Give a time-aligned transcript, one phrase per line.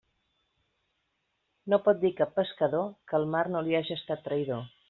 [1.73, 4.69] No pot dir cap pescador que el mar no li haja estat traïdor.